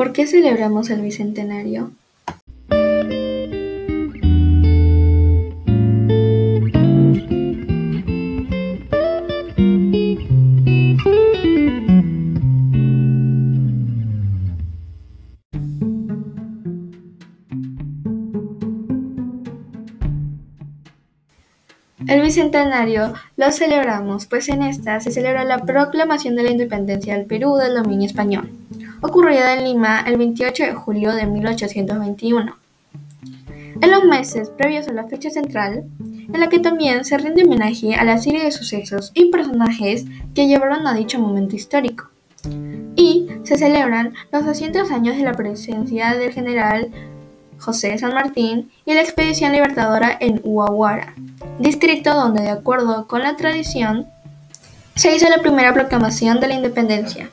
[0.00, 1.90] ¿Por qué celebramos el Bicentenario?
[22.08, 27.26] El Bicentenario lo celebramos, pues en esta se celebra la proclamación de la independencia del
[27.26, 28.48] Perú del dominio español,
[29.02, 32.56] ocurrida en Lima el 28 de julio de 1821.
[33.80, 37.94] En los meses previos a la fecha central, en la que también se rinde homenaje
[37.94, 40.04] a la serie de sucesos y personajes
[40.34, 42.10] que llevaron a dicho momento histórico.
[42.96, 46.90] Y se celebran los 200 años de la presencia del general
[47.58, 51.14] José San Martín y la expedición libertadora en Huaguara,
[51.58, 54.06] distrito donde, de acuerdo con la tradición,
[54.94, 57.30] se hizo la primera proclamación de la independencia.